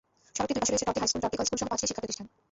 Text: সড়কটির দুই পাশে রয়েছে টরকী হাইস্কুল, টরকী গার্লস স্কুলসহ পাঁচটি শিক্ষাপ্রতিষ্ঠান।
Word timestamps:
সড়কটির 0.35 0.55
দুই 0.57 0.61
পাশে 0.61 0.71
রয়েছে 0.73 0.85
টরকী 0.93 0.99
হাইস্কুল, 1.01 1.21
টরকী 1.23 1.35
গার্লস 1.37 1.47
স্কুলসহ 1.51 1.69
পাঁচটি 1.71 1.85
শিক্ষাপ্রতিষ্ঠান। 1.89 2.25